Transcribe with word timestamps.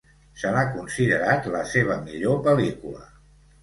Se 0.43 0.53
l'ha 0.55 0.63
considerat 0.77 1.51
la 1.59 1.63
seva 1.77 2.01
millor 2.09 2.45
pel·lícula. 2.53 3.09